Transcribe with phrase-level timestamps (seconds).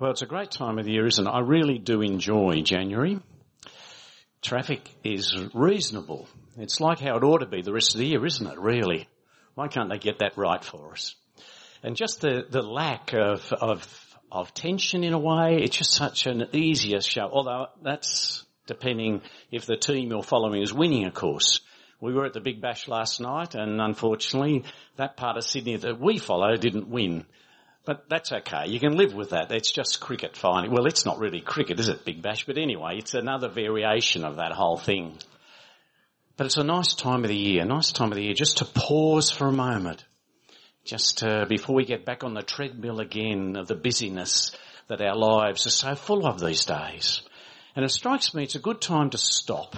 [0.00, 1.30] Well, it's a great time of the year, isn't it?
[1.30, 3.18] I really do enjoy January.
[4.40, 6.26] Traffic is reasonable.
[6.56, 9.10] It's like how it ought to be the rest of the year, isn't it, really?
[9.56, 11.14] Why can't they get that right for us?
[11.82, 16.26] And just the, the lack of, of, of tension in a way, it's just such
[16.26, 17.28] an easier show.
[17.30, 19.20] Although that's depending
[19.50, 21.60] if the team you're following is winning, of course.
[22.00, 24.64] We were at the Big Bash last night and unfortunately
[24.96, 27.26] that part of Sydney that we follow didn't win.
[27.84, 28.64] But that's okay.
[28.68, 29.50] You can live with that.
[29.50, 30.70] It's just cricket fine.
[30.70, 32.44] Well, it's not really cricket, is it, Big Bash?
[32.44, 35.16] But anyway, it's another variation of that whole thing.
[36.36, 38.64] But it's a nice time of the year, nice time of the year just to
[38.64, 40.04] pause for a moment.
[40.84, 44.52] Just uh, before we get back on the treadmill again of the busyness
[44.88, 47.22] that our lives are so full of these days.
[47.76, 49.76] And it strikes me it's a good time to stop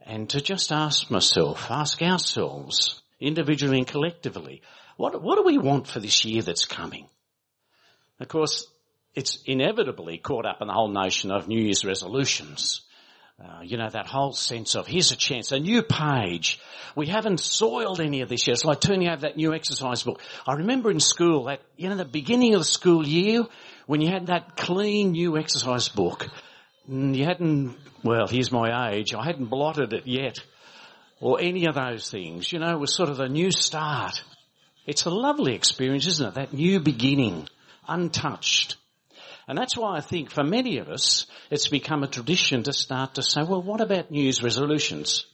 [0.00, 4.62] and to just ask myself, ask ourselves, individually and collectively,
[4.96, 7.08] what, what do we want for this year that's coming?
[8.20, 8.66] Of course,
[9.14, 12.82] it's inevitably caught up in the whole notion of New Year's resolutions.
[13.42, 16.60] Uh, you know, that whole sense of here's a chance, a new page.
[16.94, 18.54] We haven't soiled any of this yet.
[18.54, 20.20] It's like turning over that new exercise book.
[20.46, 23.42] I remember in school that, you know, the beginning of the school year
[23.86, 26.28] when you had that clean new exercise book.
[26.86, 29.14] You hadn't, well, here's my age.
[29.14, 30.38] I hadn't blotted it yet
[31.20, 32.52] or any of those things.
[32.52, 34.22] You know, it was sort of a new start.
[34.86, 36.34] It's a lovely experience, isn't it?
[36.34, 37.48] That new beginning,
[37.88, 38.76] untouched.
[39.46, 43.14] And that's why I think for many of us, it's become a tradition to start
[43.14, 45.26] to say, well, what about New Year's resolutions?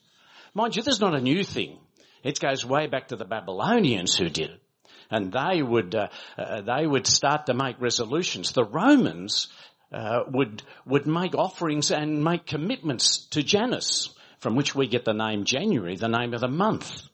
[0.55, 1.78] Mind you, there's not a new thing.
[2.23, 4.62] It goes way back to the Babylonians who did it.
[5.11, 8.53] And they would, uh, uh, they would start to make resolutions.
[8.53, 9.48] The Romans,
[9.93, 15.12] uh, would, would make offerings and make commitments to Janus, from which we get the
[15.12, 17.09] name January, the name of the month.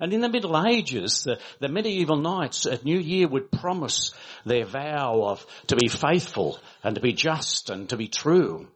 [0.00, 4.12] And in the Middle Ages, the, the medieval knights at New Year would promise
[4.44, 8.68] their vow of to be faithful and to be just and to be true.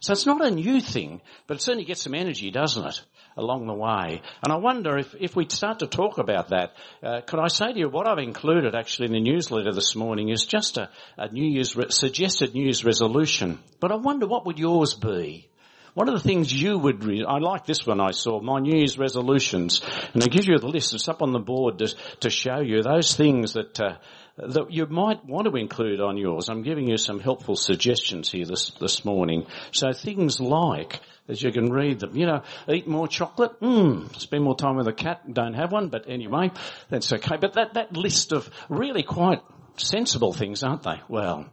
[0.00, 3.02] So it's not a new thing, but it certainly gets some energy, doesn't it,
[3.36, 4.22] along the way.
[4.44, 7.72] And I wonder if, if we start to talk about that, uh, could I say
[7.72, 11.28] to you what I've included actually in the newsletter this morning is just a, a
[11.32, 13.58] New Year's, re- suggested New Year's resolution.
[13.80, 15.48] But I wonder what would yours be?
[15.94, 17.24] What of the things you would read?
[17.26, 19.80] I like this one I saw, my New Year's resolutions.
[20.14, 20.94] And it gives you the list.
[20.94, 23.96] It's up on the board to, to show you those things that, uh,
[24.36, 26.48] that you might want to include on yours.
[26.48, 29.46] I'm giving you some helpful suggestions here this, this morning.
[29.72, 34.44] So things like, as you can read them, you know, eat more chocolate, mm, spend
[34.44, 36.50] more time with a cat, don't have one, but anyway,
[36.88, 37.36] that's okay.
[37.40, 39.42] But that, that list of really quite
[39.76, 41.00] sensible things, aren't they?
[41.08, 41.50] Well,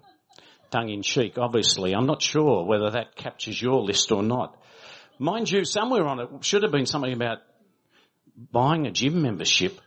[0.75, 1.93] tongue in cheek, obviously.
[1.93, 4.57] I'm not sure whether that captures your list or not.
[5.19, 7.37] Mind you, somewhere on it should have been something about
[8.51, 9.79] buying a gym membership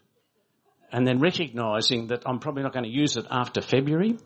[0.90, 4.16] and then recognising that I'm probably not going to use it after February.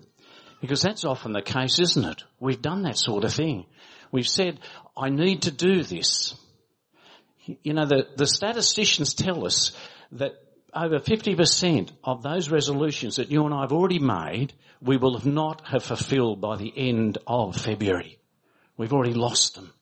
[0.60, 2.22] Because that's often the case, isn't it?
[2.38, 3.66] We've done that sort of thing.
[4.12, 4.60] We've said,
[4.96, 6.36] I need to do this.
[7.64, 9.72] You know, the, the statisticians tell us
[10.12, 10.34] that
[10.74, 15.26] over 50% of those resolutions that you and I have already made, we will have
[15.26, 18.18] not have fulfilled by the end of February.
[18.76, 19.72] We've already lost them.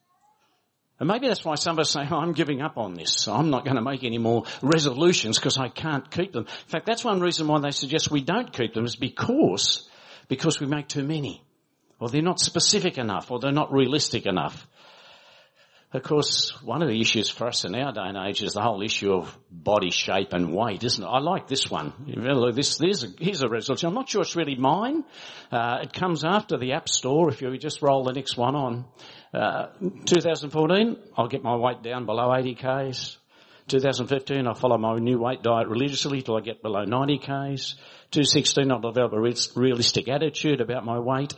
[0.98, 3.26] And maybe that's why some of us say, oh, I'm giving up on this.
[3.26, 6.44] I'm not going to make any more resolutions because I can't keep them.
[6.44, 9.88] In fact, that's one reason why they suggest we don't keep them is because,
[10.28, 11.42] because we make too many.
[12.00, 14.66] Or they're not specific enough or they're not realistic enough.
[15.92, 18.62] Of course, one of the issues for us in our day and age is the
[18.62, 21.06] whole issue of body shape and weight, isn't it?
[21.06, 21.92] I like this one.
[22.54, 22.80] This,
[23.18, 23.88] here's a resolution.
[23.88, 25.02] I'm not sure it's really mine.
[25.50, 27.28] Uh, it comes after the App Store.
[27.28, 28.84] If you just roll the next one on,
[29.34, 29.66] uh,
[30.06, 33.16] 2014, I'll get my weight down below 80 k's.
[33.66, 37.74] 2015, I'll follow my new weight diet religiously till I get below 90 k's.
[38.12, 41.32] 2016, I'll develop a realistic attitude about my weight.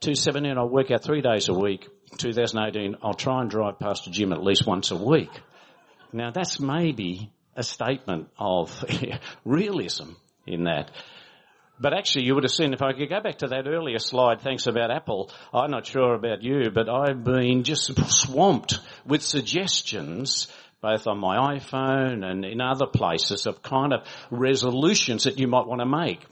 [0.00, 1.88] 2017, I'll work out three days a week.
[2.18, 5.30] 2018, I'll try and drive past a gym at least once a week.
[6.12, 8.84] Now that's maybe a statement of
[9.44, 10.10] realism
[10.46, 10.90] in that.
[11.78, 14.40] But actually you would have seen, if I could go back to that earlier slide,
[14.40, 20.48] thanks about Apple, I'm not sure about you, but I've been just swamped with suggestions
[20.80, 25.66] both on my iPhone and in other places of kind of resolutions that you might
[25.66, 26.24] want to make.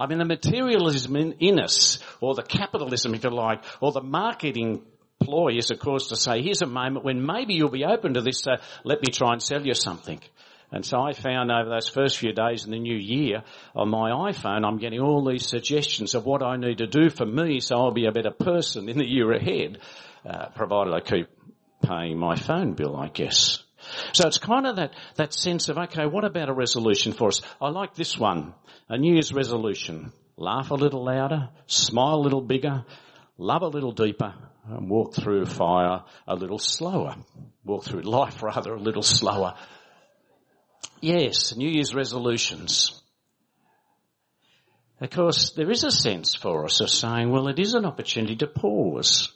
[0.00, 4.00] I mean, the materialism in, in us, or the capitalism, if you like, or the
[4.00, 4.82] marketing
[5.22, 8.22] ploy is, of course, to say, here's a moment when maybe you'll be open to
[8.22, 8.52] this, so
[8.82, 10.18] let me try and sell you something.
[10.72, 13.42] And so I found over those first few days in the new year
[13.74, 17.26] on my iPhone, I'm getting all these suggestions of what I need to do for
[17.26, 19.78] me so I'll be a better person in the year ahead,
[20.24, 21.28] uh, provided I keep
[21.82, 23.62] paying my phone bill, I guess.
[24.12, 27.42] So it's kind of that, that sense of, okay, what about a resolution for us?
[27.60, 28.54] I like this one,
[28.88, 30.12] a New Year's resolution.
[30.36, 32.84] laugh a little louder, smile a little bigger,
[33.38, 34.34] love a little deeper,
[34.68, 37.16] and walk through fire a little slower.
[37.64, 39.54] Walk through life rather a little slower.
[41.00, 43.00] Yes, New Year's resolutions.
[45.00, 48.36] Of course, there is a sense for us of saying, well, it is an opportunity
[48.36, 49.32] to pause.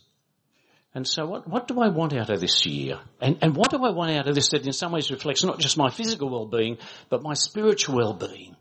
[0.95, 3.01] And so what, what do I want out of this year?
[3.21, 5.59] And, and what do I want out of this that in some ways reflects not
[5.59, 8.55] just my physical well-being, but my spiritual well-being?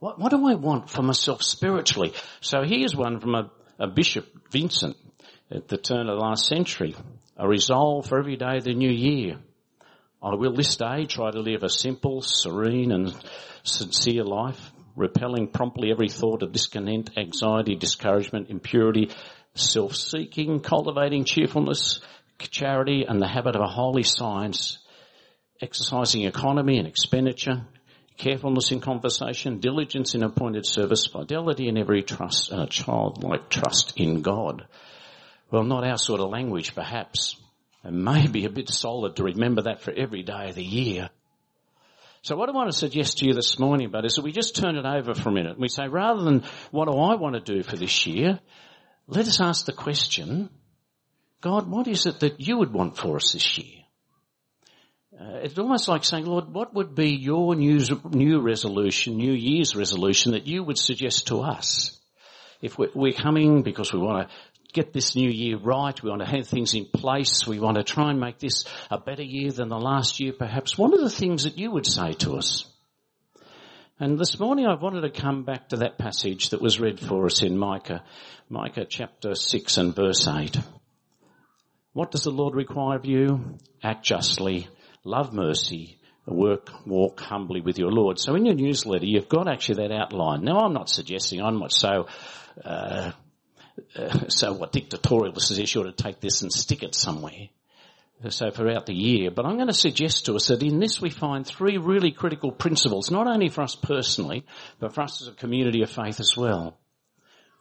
[0.00, 2.12] What, what do I want for myself spiritually?
[2.40, 4.96] So here's one from a, a Bishop Vincent
[5.50, 6.96] at the turn of the last century.
[7.36, 9.38] A resolve for every day of the new year.
[10.22, 13.14] I will this day try to live a simple, serene and
[13.62, 19.10] sincere life, repelling promptly every thought of discontent, anxiety, discouragement, impurity,
[19.54, 22.00] self-seeking, cultivating cheerfulness,
[22.38, 24.78] charity and the habit of a holy science,
[25.60, 27.66] exercising economy and expenditure,
[28.16, 33.94] carefulness in conversation, diligence in appointed service, fidelity in every trust, and a childlike trust
[33.96, 34.66] in God.
[35.50, 37.36] Well, not our sort of language, perhaps.
[37.82, 41.10] And maybe a bit solid to remember that for every day of the year.
[42.22, 44.56] So what I want to suggest to you this morning about is that we just
[44.56, 47.34] turn it over for a minute and we say rather than what do I want
[47.34, 48.40] to do for this year,
[49.06, 50.50] let us ask the question,
[51.40, 53.82] God, what is it that you would want for us this year?
[55.20, 57.80] Uh, it's almost like saying, Lord, what would be your new,
[58.10, 62.00] new resolution, New Year's resolution that you would suggest to us?
[62.60, 64.34] If we're, we're coming because we want to
[64.72, 67.84] get this new year right, we want to have things in place, we want to
[67.84, 71.10] try and make this a better year than the last year perhaps, what are the
[71.10, 72.66] things that you would say to us?
[74.00, 77.26] And this morning I wanted to come back to that passage that was read for
[77.26, 78.02] us in Micah,
[78.48, 80.56] Micah chapter 6 and verse 8.
[81.92, 83.56] What does the Lord require of you?
[83.84, 84.66] Act justly,
[85.04, 88.18] love mercy, work, walk humbly with your Lord.
[88.18, 90.42] So in your newsletter, you've got actually that outline.
[90.42, 92.08] Now I'm not suggesting I'm not so,
[92.64, 93.12] uh,
[93.94, 97.48] uh, so what dictatorial this is, you ought to take this and stick it somewhere.
[98.28, 101.10] So throughout the year, but I'm going to suggest to us that in this we
[101.10, 104.46] find three really critical principles, not only for us personally,
[104.80, 106.78] but for us as a community of faith as well.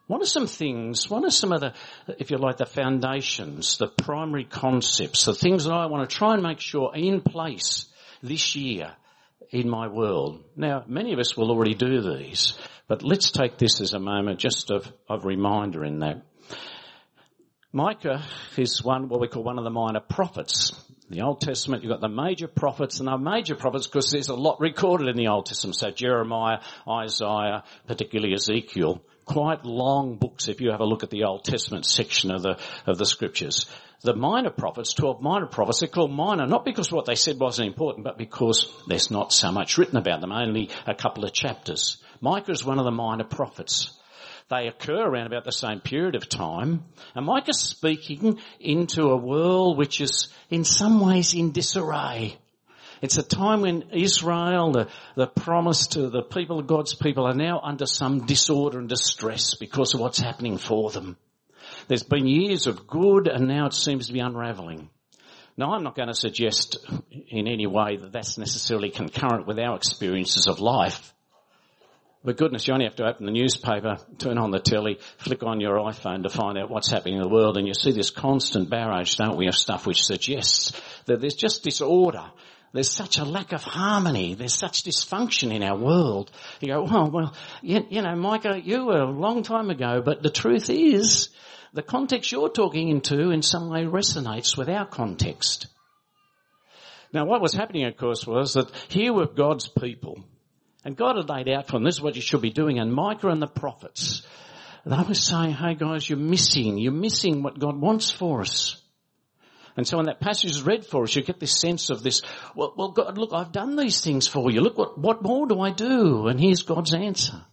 [0.08, 1.74] What are some things, what are some of the,
[2.20, 6.34] if you like, the foundations, the primary concepts, the things that I want to try
[6.34, 7.88] and make sure are in place
[8.22, 8.94] this year
[9.50, 10.44] in my world?
[10.56, 12.58] Now, many of us will already do these,
[12.88, 16.22] but let's take this as a moment just of, of reminder in that.
[17.76, 18.24] Micah
[18.56, 20.72] is one, what we call one of the minor prophets.
[21.10, 24.30] In the Old Testament, you've got the major prophets, and they're major prophets because there's
[24.30, 25.76] a lot recorded in the Old Testament.
[25.76, 31.24] So Jeremiah, Isaiah, particularly Ezekiel quite long books if you have a look at the
[31.24, 33.66] Old Testament section of the, of the scriptures.
[34.02, 37.70] The minor prophets, 12 minor prophets, they're called minor not because what they said wasn't
[37.70, 41.98] important, but because there's not so much written about them, only a couple of chapters.
[42.22, 43.98] Micah is one of the minor prophets.
[44.50, 46.84] They occur around about the same period of time,
[47.16, 52.38] and Micah's speaking into a world which is in some ways in disarray.
[53.02, 57.34] It's a time when Israel, the, the promise to the people of God's people are
[57.34, 61.18] now under some disorder and distress because of what's happening for them.
[61.90, 64.90] There's been years of good and now it seems to be unraveling.
[65.58, 66.78] Now I'm not going to suggest
[67.12, 71.13] in any way that that's necessarily concurrent with our experiences of life.
[72.24, 75.60] But goodness, you only have to open the newspaper, turn on the telly, flick on
[75.60, 78.70] your iPhone to find out what's happening in the world and you see this constant
[78.70, 80.72] barrage, don't we, of stuff which suggests
[81.06, 82.26] that there's just disorder
[82.74, 84.34] there's such a lack of harmony.
[84.34, 86.32] There's such dysfunction in our world.
[86.60, 90.24] You go, well, well, you, you know, Micah, you were a long time ago, but
[90.24, 91.30] the truth is,
[91.74, 95.68] the context you're talking into in some way resonates with our context.
[97.14, 100.24] Now what was happening, of course, was that here were God's people.
[100.86, 102.80] And God had laid out for them, this is what you should be doing.
[102.80, 104.24] And Micah and the prophets,
[104.86, 108.82] they were saying, hey guys, you're missing, you're missing what God wants for us.
[109.76, 112.22] And so when that passage is read for us, you get this sense of this,
[112.56, 114.62] well, well, God, look, I've done these things for you.
[114.62, 116.28] Look, what, what more do I do?
[116.28, 117.44] And here's God's answer.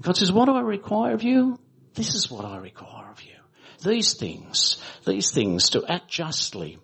[0.00, 1.58] God says, what do I require of you?
[1.94, 3.32] This is what I require of you.
[3.82, 6.78] These things, these things to act justly,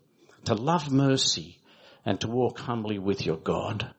[0.46, 1.58] to love mercy,
[2.04, 3.94] and to walk humbly with your God.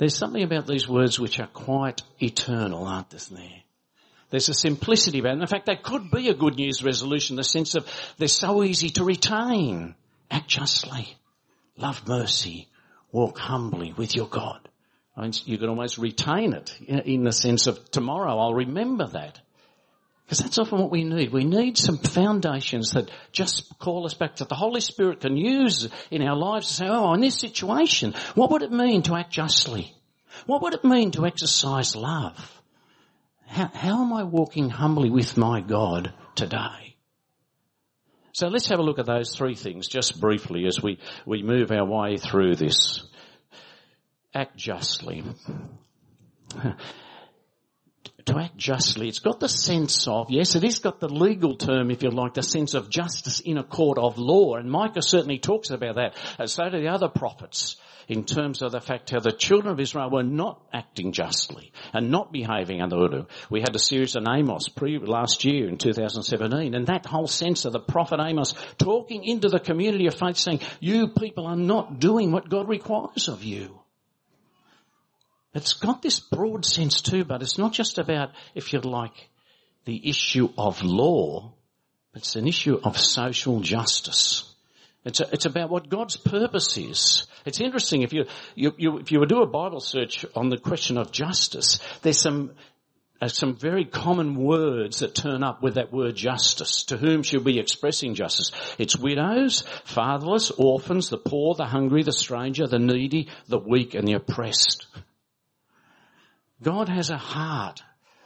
[0.00, 3.62] There's something about these words which are quite eternal, aren't there?
[4.30, 5.42] There's a simplicity about it.
[5.42, 8.88] In fact, they could be a good news resolution the sense of they're so easy
[8.90, 9.94] to retain.
[10.30, 11.18] Act justly.
[11.76, 12.66] Love mercy.
[13.12, 14.66] Walk humbly with your God.
[15.14, 19.38] I mean, you can almost retain it in the sense of tomorrow I'll remember that.
[20.30, 21.32] Because that's often what we need.
[21.32, 25.88] We need some foundations that just call us back to the Holy Spirit can use
[26.08, 29.32] in our lives to say, oh, in this situation, what would it mean to act
[29.32, 29.92] justly?
[30.46, 32.62] What would it mean to exercise love?
[33.48, 36.94] How, how am I walking humbly with my God today?
[38.30, 41.72] So let's have a look at those three things just briefly as we, we move
[41.72, 43.02] our way through this.
[44.32, 45.24] Act justly.
[48.26, 51.90] To act justly, it's got the sense of, yes, it has got the legal term,
[51.90, 55.38] if you like, the sense of justice in a court of law, and Micah certainly
[55.38, 57.76] talks about that, and so do the other prophets
[58.10, 62.10] in terms of the fact how the children of Israel were not acting justly and
[62.10, 63.26] not behaving under Urdu.
[63.48, 67.64] We had a series on Amos pre last year in 2017 and that whole sense
[67.64, 72.00] of the prophet Amos talking into the community of faith saying, you people are not
[72.00, 73.79] doing what God requires of you.
[75.54, 79.28] It's got this broad sense too, but it's not just about, if you like,
[79.84, 81.54] the issue of law,
[82.14, 84.54] it's an issue of social justice.
[85.04, 87.26] It's, a, it's about what God's purpose is.
[87.46, 90.98] It's interesting if you, you, you, if you do a Bible search on the question
[90.98, 92.52] of justice, there's some
[93.22, 96.84] uh, some very common words that turn up with that word justice.
[96.84, 98.50] To whom should we be expressing justice?
[98.78, 104.08] It's widows, fatherless, orphans, the poor, the hungry, the stranger, the needy, the weak and
[104.08, 104.86] the oppressed.
[106.62, 107.82] God has a heart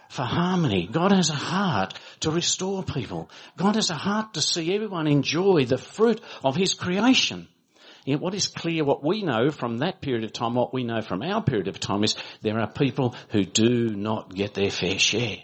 [0.09, 0.89] for harmony.
[0.91, 3.31] God has a heart to restore people.
[3.57, 7.49] God has a heart to see everyone enjoy the fruit of His creation.
[8.05, 11.01] Yet what is clear, what we know from that period of time, what we know
[11.01, 14.99] from our period of time is there are people who do not get their fair
[14.99, 15.39] share.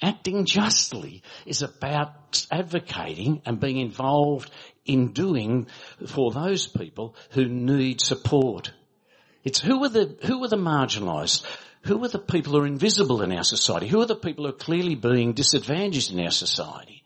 [0.00, 4.50] Acting justly is about advocating and being involved
[4.84, 5.66] in doing
[6.06, 8.72] for those people who need support.
[9.44, 11.44] It's who are the, who are the marginalised?
[11.82, 13.88] Who are the people who are invisible in our society?
[13.88, 17.04] Who are the people who are clearly being disadvantaged in our society?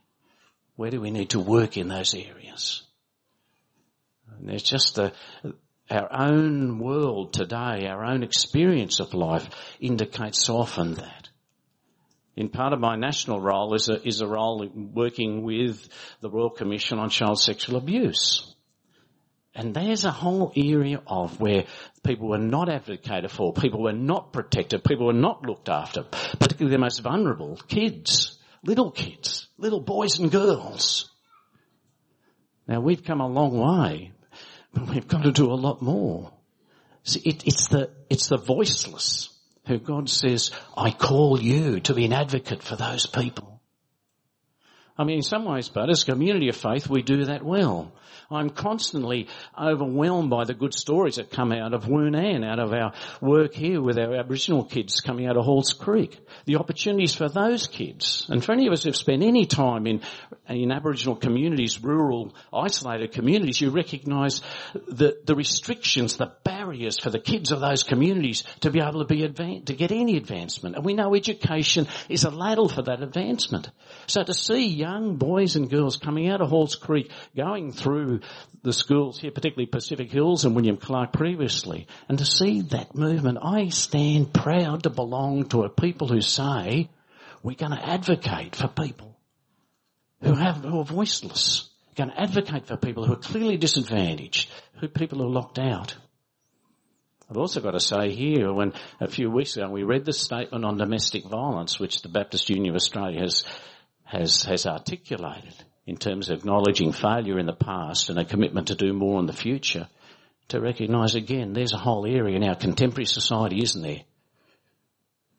[0.76, 2.82] Where do we need to work in those areas?
[4.38, 5.12] And there's just the,
[5.90, 9.48] our own world today, our own experience of life
[9.78, 11.28] indicates so often that.
[12.34, 15.86] In part of my national role is a, is a role working with
[16.20, 18.51] the Royal Commission on Child Sexual Abuse.
[19.54, 21.64] And there's a whole area of where
[22.02, 26.75] people were not advocated for, people were not protected, people were not looked after, particularly
[26.75, 31.11] the most vulnerable, kids, little kids, little boys and girls.
[32.66, 34.12] Now we've come a long way,
[34.73, 36.32] but we've got to do a lot more.
[37.04, 39.28] See, it, it's the, it's the voiceless
[39.66, 43.61] who God says, I call you to be an advocate for those people.
[44.97, 47.92] I mean, in some ways, but as a community of faith, we do that well.
[48.31, 49.28] I'm constantly
[49.59, 53.81] overwhelmed by the good stories that come out of Woonaan, out of our work here
[53.81, 56.19] with our Aboriginal kids coming out of Halls Creek.
[56.45, 58.26] The opportunities for those kids.
[58.28, 60.00] And for any of us who've spent any time in,
[60.49, 64.40] in Aboriginal communities, rural, isolated communities, you recognise
[64.75, 69.04] the, the restrictions, the barriers for the kids of those communities to be able to
[69.04, 70.76] be to get any advancement.
[70.76, 73.71] And we know education is a ladle for that advancement.
[74.07, 78.01] So to see young boys and girls coming out of Halls Creek, going through
[78.62, 83.38] the schools here, particularly Pacific Hills and William Clarke previously, and to see that movement,
[83.42, 86.90] I stand proud to belong to a people who say
[87.42, 89.16] we're going to advocate for people
[90.23, 91.68] who have who are voiceless.
[91.88, 95.59] We're going to advocate for people who are clearly disadvantaged, who people who are locked
[95.59, 95.97] out.
[97.28, 100.64] I've also got to say here, when a few weeks ago we read the statement
[100.64, 103.44] on domestic violence, which the Baptist Union of Australia has
[104.04, 105.54] has has articulated
[105.86, 109.26] in terms of acknowledging failure in the past and a commitment to do more in
[109.26, 109.88] the future,
[110.48, 114.02] to recognise again there's a whole area in our contemporary society, isn't there,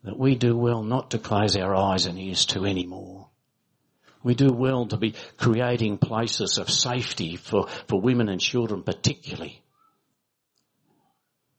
[0.03, 3.29] that we do well not to close our eyes and ears to anymore.
[4.21, 9.61] We do well to be creating places of safety for, for women and children particularly.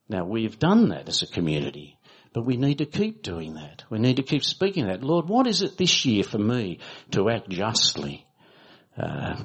[0.09, 1.97] Now we've done that as a community.
[2.35, 3.85] But we need to keep doing that.
[3.89, 5.01] We need to keep speaking that.
[5.01, 6.79] Lord, what is it this year for me
[7.11, 8.25] to act justly?
[8.97, 9.35] Uh,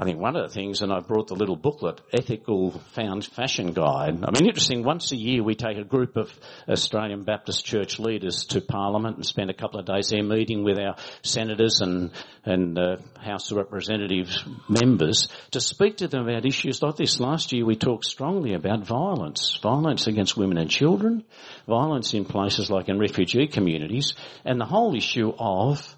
[0.00, 3.72] I think one of the things, and I brought the little booklet, Ethical Found Fashion
[3.72, 4.22] Guide.
[4.22, 6.32] I mean, interesting, once a year we take a group of
[6.68, 10.78] Australian Baptist church leaders to Parliament and spend a couple of days there meeting with
[10.78, 12.12] our senators and,
[12.44, 17.18] and uh, House of Representatives members to speak to them about issues like this.
[17.18, 21.24] Last year we talked strongly about violence, violence against women and children,
[21.66, 24.14] violence in places like in refugee communities,
[24.44, 25.97] and the whole issue of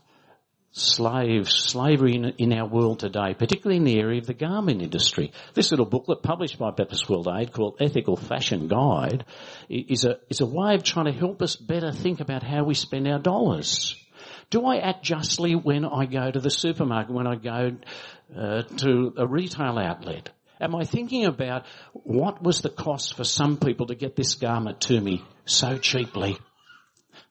[0.72, 5.32] slaves, slavery in, in, our world today, particularly in the area of the garment industry.
[5.54, 9.24] This little booklet published by Baptist World Aid called Ethical Fashion Guide
[9.68, 12.74] is a, is a way of trying to help us better think about how we
[12.74, 13.96] spend our dollars.
[14.50, 17.76] Do I act justly when I go to the supermarket, when I go
[18.36, 20.30] uh, to a retail outlet?
[20.60, 24.82] Am I thinking about what was the cost for some people to get this garment
[24.82, 26.36] to me so cheaply?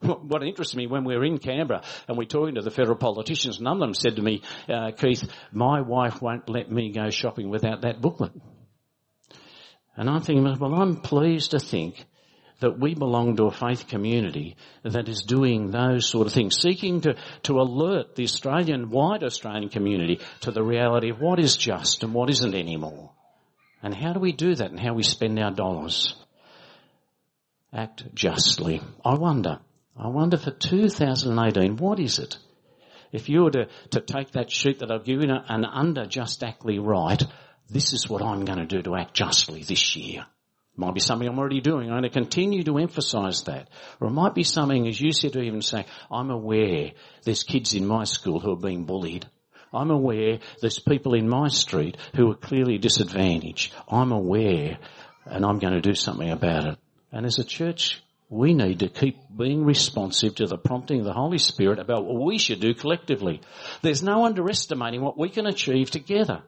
[0.02, 2.96] what interested me when we were in Canberra and we were talking to the federal
[2.96, 7.10] politicians, none of them said to me, uh, Keith, my wife won't let me go
[7.10, 8.32] shopping without that booklet.
[9.96, 12.06] And I'm thinking, well, I'm pleased to think
[12.60, 17.00] that we belong to a faith community that is doing those sort of things, seeking
[17.02, 22.02] to, to alert the Australian, wide Australian community to the reality of what is just
[22.02, 23.10] and what isn't anymore.
[23.82, 26.14] And how do we do that and how we spend our dollars?
[27.72, 28.82] Act justly.
[29.04, 29.60] I wonder,
[30.02, 32.38] I wonder for 2018, what is it?
[33.12, 36.78] If you were to, to take that sheet that I've given and under just actly
[36.78, 37.22] right,
[37.68, 40.24] this is what I'm going to do to act justly this year.
[40.74, 41.90] Might be something I'm already doing.
[41.90, 43.68] I'm going to continue to emphasise that.
[44.00, 46.92] Or it might be something, as you said, to even say, I'm aware
[47.24, 49.26] there's kids in my school who are being bullied.
[49.70, 53.74] I'm aware there's people in my street who are clearly disadvantaged.
[53.86, 54.78] I'm aware
[55.26, 56.78] and I'm going to do something about it.
[57.12, 61.12] And as a church, we need to keep being responsive to the prompting of the
[61.12, 63.40] Holy Spirit about what we should do collectively.
[63.82, 66.42] There's no underestimating what we can achieve together.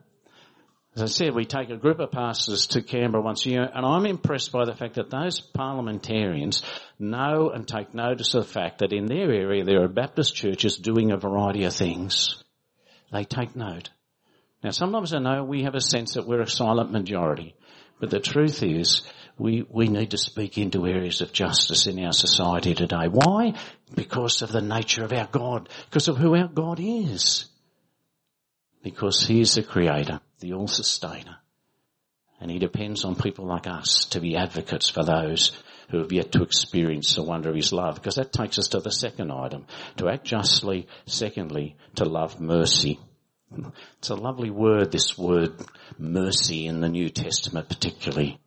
[0.95, 3.85] As I said, we take a group of pastors to Canberra once a year, and
[3.85, 6.63] I'm impressed by the fact that those parliamentarians
[7.01, 10.77] know and take notice of the fact that in their area there are Baptist churches
[10.77, 12.45] doing a variety of things.
[13.11, 13.91] They take note.
[14.63, 17.57] Now sometimes I know we have a sense that we're a silent majority,
[17.99, 19.03] but the truth is
[19.39, 23.09] we, we need to speak into areas of justice in our society today.
[23.11, 23.55] Why?
[23.95, 27.47] Because of the nature of our God, because of who our God is.
[28.83, 31.39] Because He is the Creator the all sustainer.
[32.41, 35.53] And he depends on people like us to be advocates for those
[35.89, 37.95] who have yet to experience the wonder of his love.
[37.95, 39.67] Because that takes us to the second item.
[39.99, 40.89] To act justly.
[41.07, 42.99] Secondly, to love mercy.
[43.99, 45.53] It's a lovely word, this word
[45.99, 48.41] mercy in the New Testament particularly.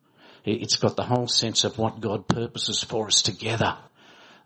[0.46, 3.76] It's got the whole sense of what God purposes for us together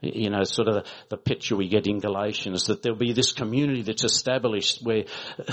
[0.02, 3.82] you know, sort of the picture we get in Galatians that there'll be this community
[3.82, 5.04] that's established where,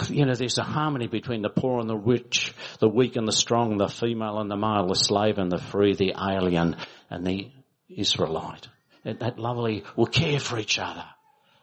[0.07, 3.33] you know, there's a harmony between the poor and the rich, the weak and the
[3.33, 6.75] strong, the female and the male, the slave and the free, the alien
[7.09, 7.51] and the
[7.89, 8.67] Israelite.
[9.03, 11.05] That lovely, we'll care for each other.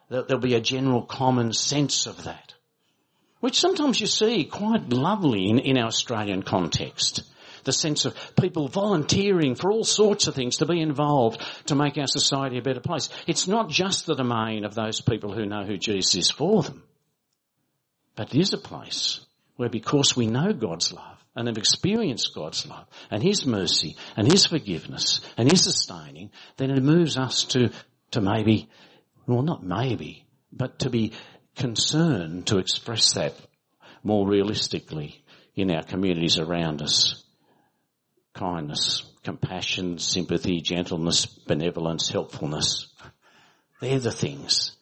[0.08, 2.54] There'll be a general common sense of that.
[3.40, 7.22] Which sometimes you see quite lovely in, in our Australian context
[7.64, 11.98] the sense of people volunteering for all sorts of things to be involved to make
[11.98, 13.08] our society a better place.
[13.26, 16.82] It's not just the domain of those people who know who Jesus is for them,
[18.16, 19.20] but it is a place
[19.56, 24.30] where because we know God's love and have experienced God's love and His mercy and
[24.30, 27.70] His forgiveness and His sustaining, then it moves us to,
[28.12, 28.68] to maybe,
[29.26, 31.12] well not maybe, but to be
[31.56, 33.34] concerned to express that
[34.02, 35.24] more realistically
[35.54, 37.23] in our communities around us
[38.34, 42.92] kindness, compassion, sympathy, gentleness, benevolence, helpfulness.
[43.80, 44.76] They're the things.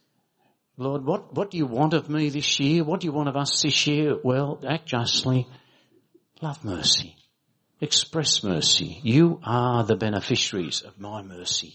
[0.77, 2.83] Lord, what, what do you want of me this year?
[2.83, 4.17] What do you want of us this year?
[4.23, 5.47] Well, act justly.
[6.41, 7.15] Love mercy.
[7.81, 8.99] Express mercy.
[9.03, 11.75] You are the beneficiaries of my mercy.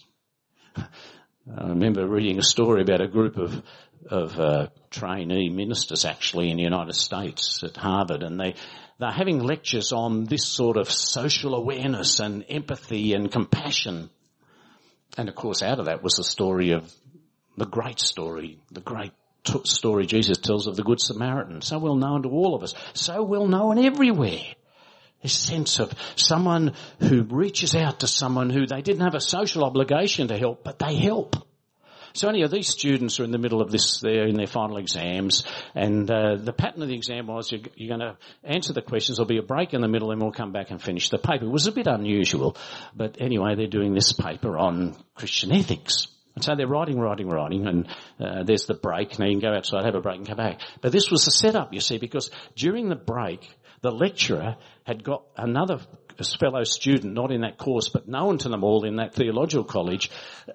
[0.76, 3.64] I remember reading a story about a group of
[4.10, 8.56] of uh, trainee ministers actually in the United States at Harvard, and they
[9.00, 14.10] they're having lectures on this sort of social awareness and empathy and compassion.
[15.18, 16.92] And of course out of that was the story of
[17.58, 19.12] the great story, the great
[19.44, 22.74] t- story Jesus tells of the Good Samaritan, so well known to all of us,
[22.94, 24.44] so well known everywhere.
[25.24, 29.64] This sense of someone who reaches out to someone who they didn't have a social
[29.64, 31.36] obligation to help, but they help.
[32.18, 35.44] So anyhow, these students are in the middle of this, they're in their final exams,
[35.76, 39.18] and uh, the pattern of the exam was you're, you're going to answer the questions,
[39.18, 41.46] there'll be a break in the middle, and we'll come back and finish the paper.
[41.46, 42.58] It was a bit unusual,
[42.96, 46.08] but anyway, they're doing this paper on Christian ethics.
[46.34, 47.88] And so they're writing, writing, writing, and
[48.20, 49.20] uh, there's the break.
[49.20, 50.62] Now you can go outside, have a break, and come back.
[50.82, 53.48] But this was the setup, you see, because during the break,
[53.82, 55.80] the lecturer had got another
[56.24, 60.10] fellow student, not in that course, but known to them all in that theological college,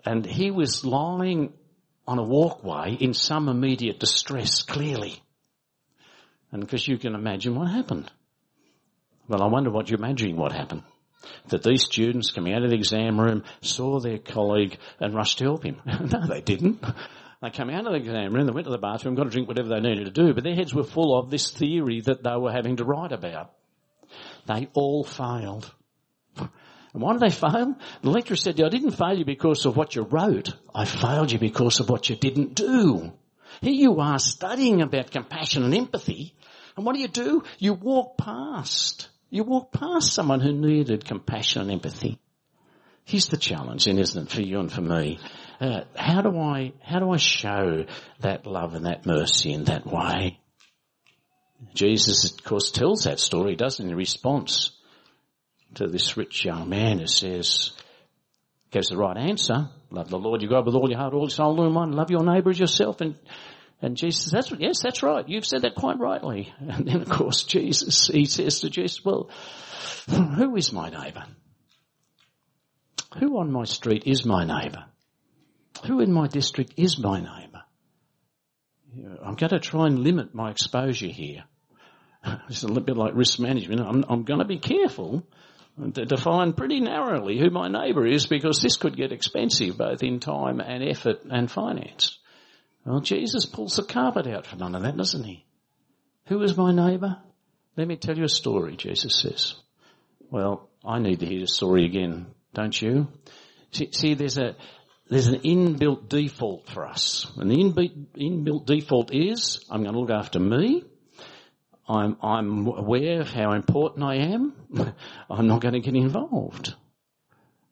[0.05, 1.53] and he was lying
[2.07, 5.23] on a walkway in some immediate distress, clearly.
[6.51, 8.11] And because you can imagine what happened.
[9.29, 10.83] Well, I wonder what you're imagining what happened.
[11.49, 15.45] That these students coming out of the exam room saw their colleague and rushed to
[15.45, 15.81] help him.
[15.87, 16.85] no, they didn't.
[17.41, 19.49] They came out of the exam room, they went to the bathroom, got a drink,
[19.49, 22.37] whatever they needed to do, but their heads were full of this theory that they
[22.37, 23.53] were having to write about.
[24.47, 25.73] They all failed.
[26.37, 27.75] And why did they fail?
[28.03, 30.55] The lecturer said, I didn't fail you because of what you wrote.
[30.75, 33.13] I failed you because of what you didn't do.
[33.61, 36.35] Here you are studying about compassion and empathy.
[36.77, 37.45] And what do you do?
[37.59, 39.09] You walk past.
[39.31, 42.19] You walk past someone who needed compassion and empathy.
[43.05, 45.19] Here's the challenge, and isn't it, for you and for me?
[45.61, 47.85] Uh, how do I, how do I show
[48.21, 50.39] that love and that mercy in that way?
[51.75, 54.73] Jesus, of course, tells that story, doesn't he, in response
[55.75, 57.73] to this rich young man who says,
[58.71, 61.31] gives the right answer, love the Lord your God with all your heart, all your
[61.31, 63.17] soul, all your mind, love your neighbour as yourself, and
[63.83, 65.29] and Jesus says, that's, yes, that's right.
[65.29, 66.55] You've said that quite rightly.
[66.61, 69.29] And then of course Jesus, he says to Jesus, well,
[70.09, 71.25] who is my neighbour?
[73.19, 74.85] Who on my street is my neighbour?
[75.85, 77.63] Who in my district is my neighbour?
[79.25, 81.45] I'm going to try and limit my exposure here.
[82.49, 83.81] It's a little bit like risk management.
[83.81, 85.27] I'm, I'm going to be careful
[85.95, 90.21] to define pretty narrowly who my neighbour is because this could get expensive both in
[90.21, 92.19] time and effort and finance.
[92.85, 95.45] Well, Jesus pulls the carpet out from under that, doesn't he?
[96.27, 97.19] Who is my neighbour?
[97.77, 99.55] Let me tell you a story, Jesus says.
[100.31, 103.09] Well, I need to hear the story again, don't you?
[103.71, 104.57] See, see there's a,
[105.09, 107.31] there's an inbuilt default for us.
[107.37, 110.85] And the inbuilt default is, I'm going to look after me.
[111.89, 114.55] I'm, I'm aware of how important I am.
[115.31, 116.75] I'm not going to get involved.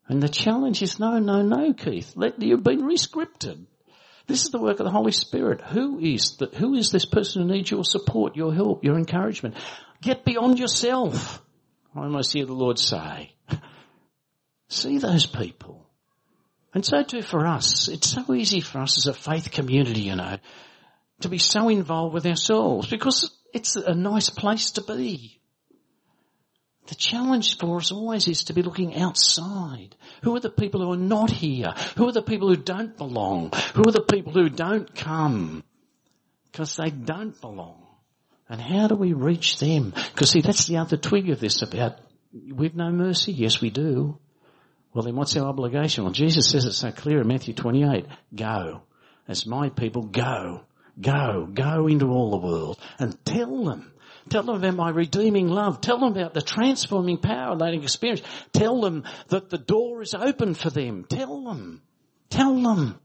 [0.07, 2.13] And the challenge is no, no, no, Keith.
[2.15, 3.65] Let, you've been rescripted.
[4.27, 5.61] This is the work of the Holy Spirit.
[5.61, 9.55] Who is the, who is this person who needs your support, your help, your encouragement?
[10.01, 11.41] Get beyond yourself.
[11.95, 13.33] I almost hear the Lord say,
[14.69, 15.85] see those people.
[16.73, 17.87] And so too for us.
[17.87, 20.37] It's so easy for us as a faith community, you know,
[21.21, 25.41] to be so involved with ourselves because it's a nice place to be.
[26.87, 29.95] The challenge for us always is to be looking outside.
[30.23, 31.73] Who are the people who are not here?
[31.95, 33.51] Who are the people who don't belong?
[33.75, 35.63] Who are the people who don't come?
[36.51, 37.81] Because they don't belong.
[38.49, 39.91] And how do we reach them?
[39.91, 41.97] Because see, that's the other twig of this about
[42.53, 43.31] we've no mercy.
[43.31, 44.17] Yes, we do.
[44.93, 46.03] Well, then what's our obligation?
[46.03, 48.05] Well, Jesus says it so clear in Matthew 28.
[48.35, 48.81] Go.
[49.27, 50.65] As my people, go.
[50.99, 51.47] Go.
[51.53, 53.91] Go into all the world and tell them
[54.29, 55.81] Tell them about my redeeming love.
[55.81, 58.21] Tell them about the transforming power they experience.
[58.53, 61.05] Tell them that the door is open for them.
[61.05, 61.81] Tell them.
[62.29, 62.99] Tell them.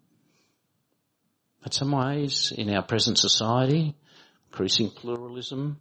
[1.63, 3.97] But some ways in our present society,
[4.51, 5.81] increasing pluralism,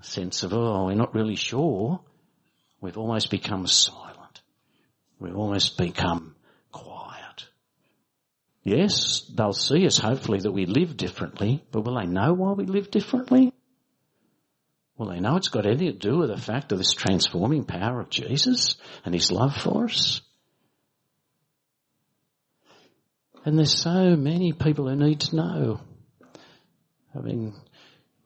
[0.00, 2.00] a sense of, oh, we're not really sure,
[2.80, 4.42] we've almost become silent.
[5.18, 6.34] We've almost become
[6.70, 7.46] quiet.
[8.62, 12.66] Yes, they'll see us hopefully that we live differently, but will they know why we
[12.66, 13.54] live differently?
[14.96, 18.00] Well, they know it's got anything to do with the fact of this transforming power
[18.00, 20.22] of Jesus and his love for us.
[23.44, 25.80] And there's so many people who need to know.
[27.14, 27.54] I mean,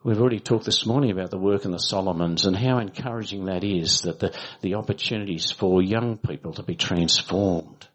[0.04, 3.64] we've already talked this morning about the work in the Solomons and how encouraging that
[3.64, 7.86] is that the, the opportunities for young people to be transformed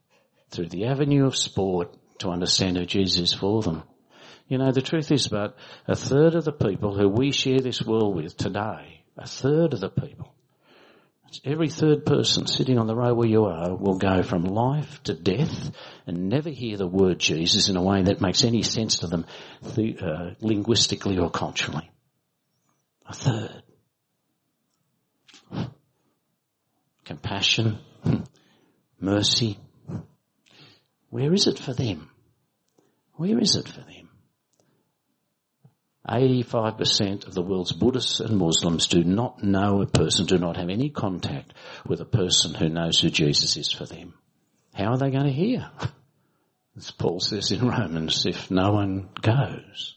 [0.52, 3.84] through the avenue of sport to understand who Jesus is for them.
[4.48, 5.56] You know, the truth is about
[5.88, 9.80] a third of the people who we share this world with today, a third of
[9.80, 10.36] the people,
[11.44, 15.14] every third person sitting on the row where you are will go from life to
[15.14, 15.72] death
[16.06, 19.26] and never hear the word Jesus in a way that makes any sense to them
[19.64, 21.90] uh, linguistically or culturally.
[23.08, 23.64] A third.
[27.04, 27.80] Compassion,
[29.00, 29.60] mercy.
[31.10, 32.10] Where is it for them?
[33.14, 34.05] Where is it for them?
[36.08, 40.70] 85% of the world's Buddhists and Muslims do not know a person, do not have
[40.70, 41.54] any contact
[41.88, 44.14] with a person who knows who Jesus is for them.
[44.74, 45.70] How are they going to hear?
[46.78, 49.96] As Paul says in Romans, if no one goes.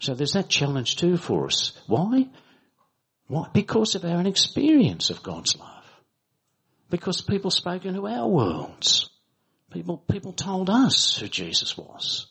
[0.00, 1.72] So there's that challenge too for us.
[1.86, 2.28] Why?
[3.26, 3.48] Why?
[3.52, 5.84] Because of our experience of God's love.
[6.90, 9.08] Because people spoke into our worlds.
[9.72, 12.26] People, people told us who Jesus was.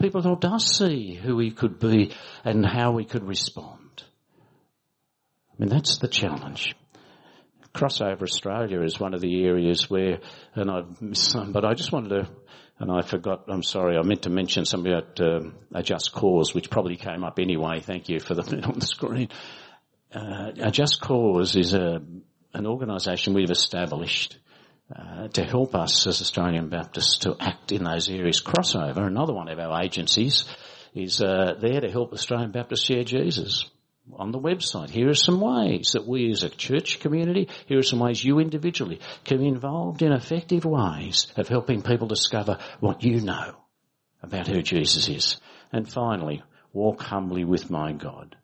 [0.00, 2.12] People helped us see who we could be
[2.44, 4.02] and how we could respond.
[5.52, 6.74] I mean, that's the challenge.
[7.74, 10.20] Crossover Australia is one of the areas where,
[10.54, 12.28] and I've missed some, but I just wanted to,
[12.78, 16.54] and I forgot, I'm sorry, I meant to mention something about um, a just cause,
[16.54, 17.80] which probably came up anyway.
[17.80, 19.28] Thank you for the on the screen.
[20.12, 22.02] Uh, a just cause is a,
[22.54, 24.38] an organisation we've established
[24.94, 28.42] uh, to help us as Australian Baptists to act in those areas.
[28.42, 30.44] Crossover, another one of our agencies,
[30.94, 33.64] is uh, there to help Australian Baptists share Jesus
[34.12, 34.90] on the website.
[34.90, 38.40] Here are some ways that we as a church community, here are some ways you
[38.40, 43.56] individually can be involved in effective ways of helping people discover what you know
[44.22, 45.40] about who Jesus is.
[45.72, 48.36] And finally, walk humbly with my God.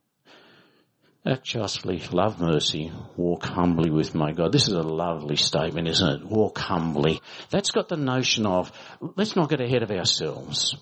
[1.26, 4.52] Act justly, love mercy, walk humbly with my God.
[4.52, 6.24] This is a lovely statement, isn't it?
[6.24, 7.20] Walk humbly.
[7.50, 8.70] That's got the notion of,
[9.16, 10.76] let's not get ahead of ourselves.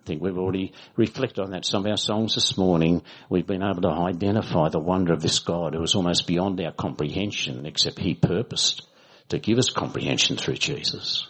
[0.00, 1.64] I think we've already reflected on that.
[1.64, 5.40] Some of our songs this morning, we've been able to identify the wonder of this
[5.40, 8.86] God who is almost beyond our comprehension, except He purposed
[9.28, 11.26] to give us comprehension through Jesus.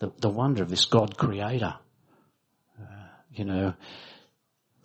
[0.00, 1.74] The, the wonder of this God creator.
[2.80, 2.84] Uh,
[3.32, 3.74] you know,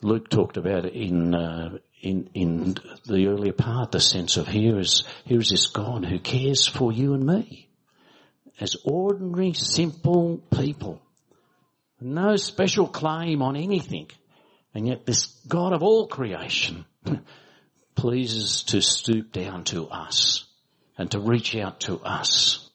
[0.01, 4.79] Luke talked about it in uh, in in the earlier part, the sense of here
[4.79, 7.69] is here is this God who cares for you and me
[8.59, 11.01] as ordinary, simple people,
[12.01, 14.09] no special claim on anything,
[14.73, 16.85] and yet this God of all creation
[17.95, 20.45] pleases to stoop down to us
[20.97, 22.69] and to reach out to us.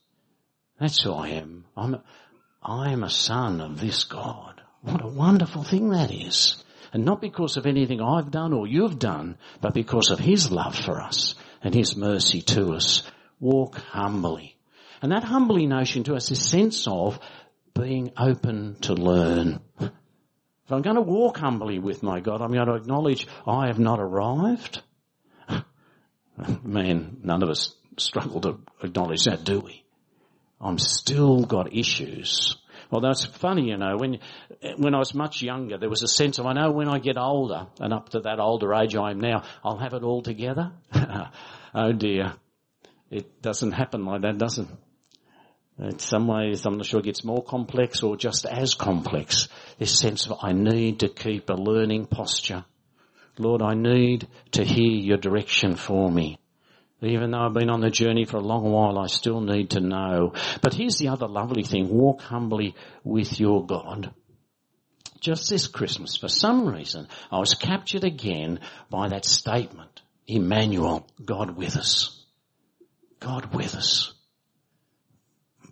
[0.79, 1.65] That's who I am.
[1.77, 2.01] I'm
[2.63, 4.61] I am a son of this God.
[4.83, 6.63] What a wonderful thing that is.
[6.93, 10.77] And not because of anything I've done or you've done, but because of His love
[10.77, 13.03] for us and His mercy to us.
[13.41, 14.57] Walk humbly.
[15.01, 17.19] And that humbly notion to us is sense of
[17.75, 19.61] being open to learn.
[19.81, 23.79] If I'm going to walk humbly with my God, I'm going to acknowledge I have
[23.79, 24.83] not arrived.
[26.63, 29.85] Man, none of us struggle to acknowledge that, do we?
[30.61, 32.57] I'm still got issues
[32.93, 33.97] well, that's funny, you know.
[33.97, 34.19] When
[34.77, 37.17] when I was much younger, there was a sense of I know when I get
[37.17, 40.73] older, and up to that older age I am now, I'll have it all together.
[41.75, 42.35] oh dear,
[43.11, 44.67] it doesn't happen like that, does it?
[45.79, 49.49] In some ways, I'm not sure it gets more complex or just as complex.
[49.79, 52.67] This sense of I need to keep a learning posture.
[53.39, 56.37] Lord, I need to hear your direction for me.
[57.03, 59.81] Even though I've been on the journey for a long while, I still need to
[59.81, 60.35] know.
[60.61, 61.89] But here's the other lovely thing.
[61.89, 64.15] Walk humbly with your God.
[65.21, 68.61] Just this Christmas, for some reason, I was captured again
[68.91, 70.03] by that statement.
[70.27, 72.25] Emmanuel, God with us.
[73.21, 74.15] God with us.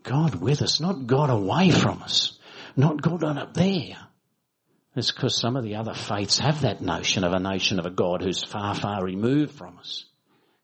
[0.02, 2.38] God with us, not God away from us.
[2.76, 3.96] Not God on up there.
[4.96, 7.90] It's because some of the other faiths have that notion of a nation of a
[7.90, 10.04] God who's far, far removed from us.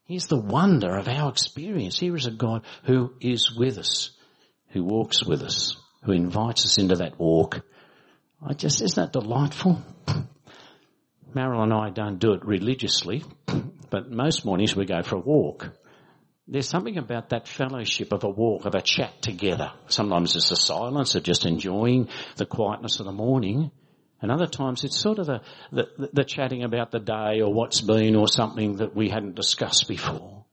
[0.06, 1.98] Here's the wonder of our experience.
[1.98, 4.10] Here is a God who is with us,
[4.68, 7.62] who walks with us, who invites us into that walk.
[8.40, 9.82] I just, isn't that delightful?
[11.34, 13.24] Meryl and I don't do it religiously,
[13.90, 15.70] but most mornings we go for a walk.
[16.46, 19.72] There's something about that fellowship of a walk, of a chat together.
[19.88, 23.72] Sometimes it's the silence of just enjoying the quietness of the morning.
[24.22, 25.40] And other times it's sort of the,
[25.72, 29.88] the, the, chatting about the day or what's been or something that we hadn't discussed
[29.88, 30.44] before.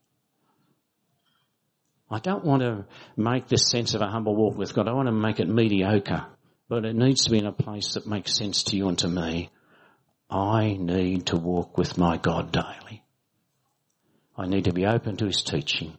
[2.10, 2.84] I don't want to
[3.16, 4.86] make this sense of a humble walk with God.
[4.86, 6.26] I want to make it mediocre.
[6.68, 9.08] But it needs to be in a place that makes sense to you and to
[9.08, 9.50] me.
[10.30, 13.02] I need to walk with my God daily.
[14.36, 15.96] I need to be open to His teaching.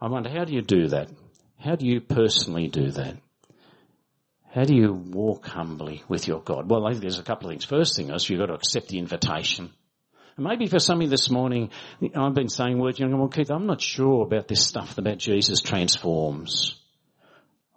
[0.00, 1.10] I wonder, how do you do that?
[1.58, 3.16] How do you personally do that?
[4.52, 6.68] How do you walk humbly with your God?
[6.68, 7.64] Well, I think there's a couple of things.
[7.64, 9.70] First thing is you've got to accept the invitation.
[10.36, 11.70] And maybe for some of you this morning,
[12.16, 15.18] I've been saying words, you know, well, Keith, I'm not sure about this stuff about
[15.18, 16.74] Jesus transforms.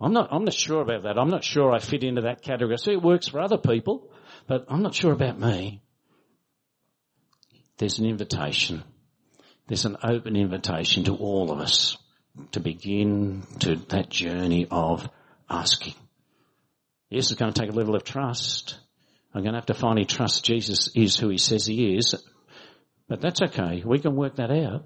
[0.01, 1.17] I'm not, I'm not sure about that.
[1.19, 2.77] I'm not sure I fit into that category.
[2.77, 4.12] See it works for other people,
[4.47, 5.81] but I'm not sure about me.
[7.77, 8.83] There's an invitation.
[9.67, 11.97] There's an open invitation to all of us
[12.51, 15.07] to begin to that journey of
[15.49, 15.93] asking.
[17.13, 18.76] Yes, is going to take a level of trust.
[19.36, 22.15] I'm going to have to finally trust Jesus is who he says he is.
[23.08, 23.84] But that's okay.
[23.86, 24.86] We can work that out.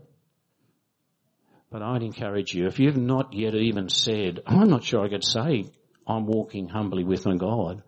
[1.71, 5.23] But I'd encourage you, if you've not yet even said, I'm not sure I could
[5.23, 5.71] say
[6.05, 7.81] I'm walking humbly with my God,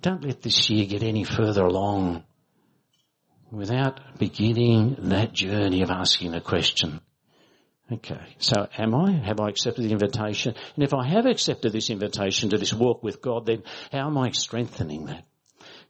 [0.00, 2.24] don't let this year get any further along
[3.50, 7.02] without beginning that journey of asking the question,
[7.92, 9.12] Okay, so am I?
[9.12, 10.54] Have I accepted the invitation?
[10.74, 14.16] And if I have accepted this invitation to this walk with God, then how am
[14.16, 15.24] I strengthening that?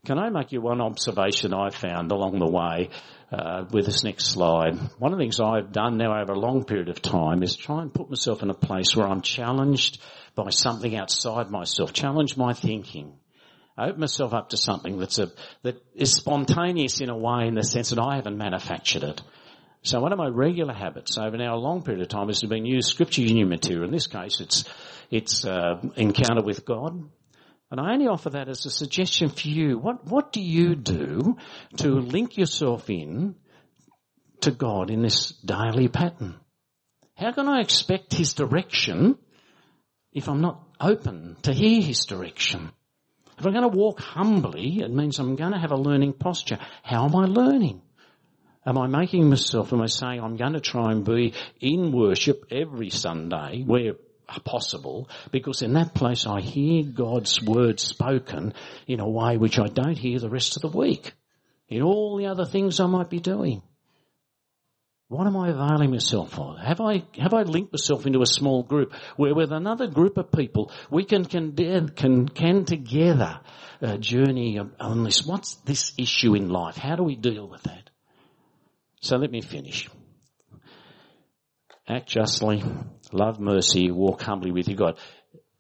[0.05, 2.89] Can I make you one observation I found along the way
[3.31, 4.75] uh, with this next slide?
[4.99, 7.83] One of the things I've done now over a long period of time is try
[7.83, 10.01] and put myself in a place where I'm challenged
[10.35, 13.13] by something outside myself, challenge my thinking.
[13.79, 15.31] I open myself up to something that's a,
[15.63, 19.23] that is spontaneous in a way in the sense that I haven't manufactured it.
[19.85, 22.47] So one of my regular habits over now a long period of time is to
[22.47, 23.85] been use scripture union material.
[23.85, 24.65] In this case, it's
[25.11, 27.03] it's uh, encounter with God,
[27.71, 29.79] and I only offer that as a suggestion for you.
[29.79, 31.37] What what do you do
[31.79, 33.35] to link yourself in
[34.43, 36.37] to God in this daily pattern?
[37.17, 39.19] How can I expect His direction
[40.13, 42.71] if I'm not open to hear His direction?
[43.37, 46.59] If I'm going to walk humbly, it means I'm going to have a learning posture.
[46.85, 47.83] How am I learning?
[48.65, 52.47] Am I making myself, am I saying I'm going to try and be in worship
[52.51, 53.95] every Sunday where
[54.41, 58.55] possible because in that place I hear God's word spoken
[58.87, 61.13] in a way which I don't hear the rest of the week
[61.69, 63.63] in all the other things I might be doing.
[65.09, 66.59] What am I availing myself of?
[66.59, 70.33] Have I, have I linked myself into a small group where with another group of
[70.33, 73.41] people we can, can, can, can together
[73.83, 76.77] uh, journey on this, what's this issue in life?
[76.77, 77.91] How do we deal with that?
[79.03, 79.91] So let me finish.
[81.89, 82.63] Act justly,
[83.11, 84.99] love mercy, walk humbly with your God.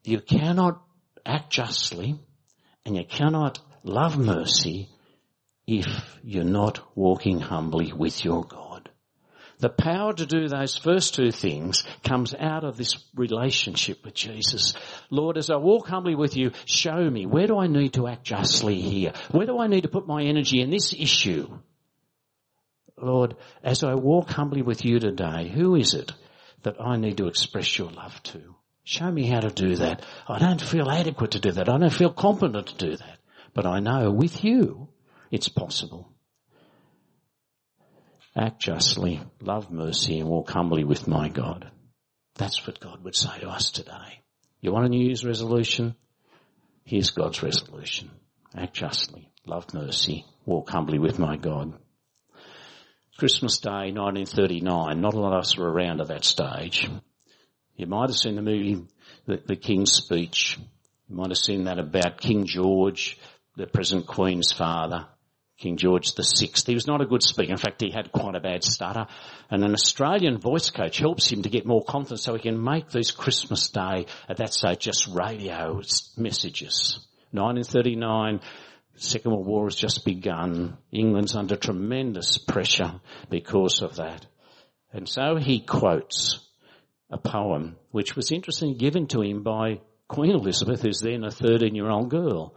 [0.04, 0.80] You cannot
[1.26, 2.14] act justly
[2.86, 4.88] and you cannot love mercy
[5.66, 5.86] if
[6.22, 8.88] you're not walking humbly with your God.
[9.58, 14.74] The power to do those first two things comes out of this relationship with Jesus.
[15.10, 18.22] Lord, as I walk humbly with you, show me where do I need to act
[18.22, 19.12] justly here?
[19.32, 21.48] Where do I need to put my energy in this issue?
[23.02, 26.12] Lord, as I walk humbly with you today, who is it
[26.62, 28.54] that I need to express your love to?
[28.84, 30.04] Show me how to do that.
[30.28, 31.68] I don't feel adequate to do that.
[31.68, 33.18] I don't feel competent to do that.
[33.54, 34.88] But I know with you,
[35.30, 36.12] it's possible
[38.36, 41.70] act justly, love mercy, and walk humbly with my God.
[42.36, 44.20] That's what God would say to us today.
[44.60, 45.94] You want a New Year's resolution?
[46.84, 48.10] Here's God's resolution.
[48.56, 51.74] Act justly, love mercy, walk humbly with my God.
[53.18, 56.88] Christmas Day 1939, not a lot of us were around at that stage.
[57.76, 58.86] You might have seen the movie,
[59.26, 60.58] the, the King's Speech.
[61.08, 63.18] You might have seen that about King George,
[63.56, 65.06] the present Queen's father.
[65.58, 66.50] King George VI.
[66.66, 67.52] He was not a good speaker.
[67.52, 69.06] In fact, he had quite a bad stutter.
[69.48, 72.90] And an Australian voice coach helps him to get more confidence so he can make
[72.90, 75.80] these Christmas Day, at that stage, just radio
[76.16, 76.98] messages.
[77.30, 78.40] 1939,
[78.96, 80.76] Second World War has just begun.
[80.90, 83.00] England's under tremendous pressure
[83.30, 84.26] because of that.
[84.92, 86.40] And so he quotes
[87.10, 91.74] a poem which was interestingly given to him by Queen Elizabeth, who's then a 13
[91.74, 92.54] year old girl.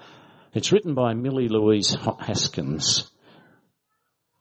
[0.53, 3.09] It's written by Minnie Louise Haskins.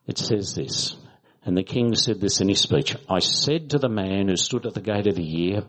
[0.07, 0.97] It says this,
[1.45, 4.67] and the king said this in his speech, I said to the man who stood
[4.67, 5.63] at the gate of the year,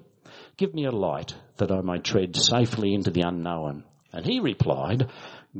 [0.57, 3.83] give me a light that I may tread safely into the unknown.
[4.11, 5.09] And he replied,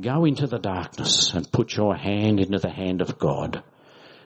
[0.00, 3.62] go into the darkness and put your hand into the hand of God.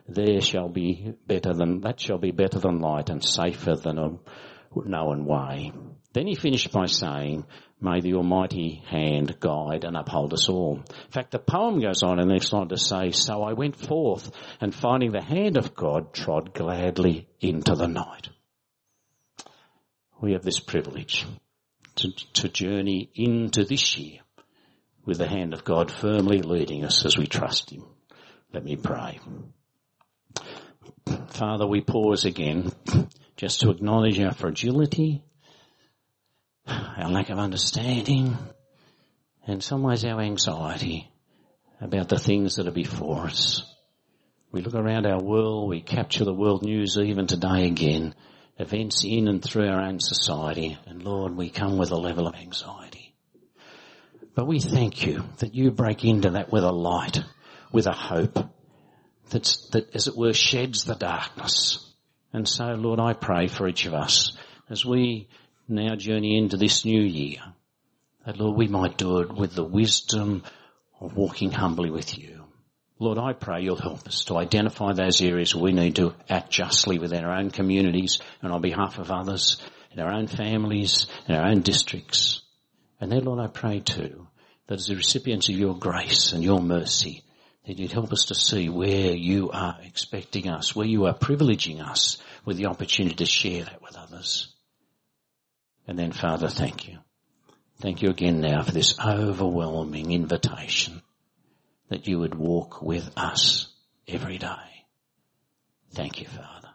[0.09, 4.19] There shall be better than, that shall be better than light and safer than a
[4.75, 5.73] known way.
[6.13, 7.45] Then he finished by saying,
[7.81, 10.77] May the Almighty hand guide and uphold us all.
[10.79, 13.77] In fact, the poem goes on in the next line to say, So I went
[13.77, 14.31] forth
[14.61, 18.29] and finding the hand of God trod gladly into the night.
[20.21, 21.27] We have this privilege
[21.97, 24.21] to, to journey into this year
[25.05, 27.85] with the hand of God firmly leading us as we trust Him.
[28.53, 29.19] Let me pray.
[31.29, 32.73] Father, we pause again
[33.37, 35.23] just to acknowledge our fragility
[36.71, 38.37] our lack of understanding,
[39.47, 41.11] in some ways our anxiety
[41.81, 43.63] about the things that are before us.
[44.53, 48.15] We look around our world, we capture the world news even today again,
[48.59, 52.35] events in and through our own society, and Lord, we come with a level of
[52.35, 52.90] anxiety.
[54.35, 57.21] But we thank you that you break into that with a light,
[57.73, 58.39] with a hope,
[59.31, 61.87] that's, that as it were sheds the darkness.
[62.33, 64.37] And so Lord, I pray for each of us
[64.69, 65.29] as we
[65.69, 67.41] now journey into this new year,
[68.25, 70.43] that Lord, we might do it with the wisdom
[71.01, 72.45] of walking humbly with you.
[72.99, 76.51] Lord, I pray you'll help us to identify those areas where we need to act
[76.51, 79.61] justly within our own communities and on behalf of others,
[79.93, 82.43] in our own families, in our own districts.
[83.01, 84.29] And then, Lord, I pray too
[84.67, 87.25] that as the recipients of your grace and your mercy,
[87.67, 91.81] that you'd help us to see where you are expecting us, where you are privileging
[91.81, 94.55] us with the opportunity to share that with others.
[95.87, 96.99] And then Father, thank you.
[97.81, 101.03] Thank you again now for this overwhelming invitation
[101.89, 103.73] that you would walk with us
[104.07, 104.85] every day.
[105.93, 106.69] Thank you, Father.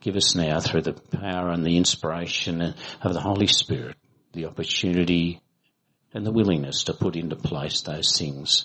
[0.00, 3.96] Give us now through the power and the inspiration of the Holy Spirit
[4.32, 5.40] the opportunity
[6.12, 8.64] and the willingness to put into place those things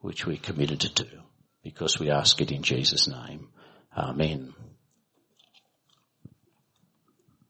[0.00, 1.20] which we're committed to do
[1.62, 3.48] because we ask it in Jesus' name.
[3.96, 4.54] Amen.